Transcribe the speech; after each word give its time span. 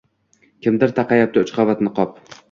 Kimdir 0.67 0.93
taqayapti 0.99 1.43
uch 1.43 1.53
qavat 1.59 1.83
niqob. 1.89 2.17